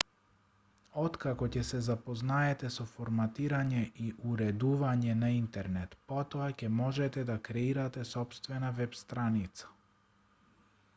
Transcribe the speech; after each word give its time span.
откако 1.01 1.49
ќе 1.55 1.61
се 1.71 1.81
запознаете 1.87 2.71
со 2.77 2.85
форматирање 2.93 3.83
и 4.05 4.09
уредување 4.31 5.17
на 5.21 5.31
интернет 5.37 5.95
потоа 6.15 6.51
ќе 6.63 6.73
можете 6.81 7.29
да 7.31 7.39
креирате 7.53 8.09
сопствена 8.17 8.77
веб-страница 8.83 9.73